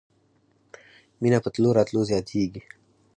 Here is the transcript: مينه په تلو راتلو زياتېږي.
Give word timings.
مينه 1.21 1.37
په 1.43 1.49
تلو 1.53 1.69
راتلو 1.77 2.01
زياتېږي. 2.11 2.61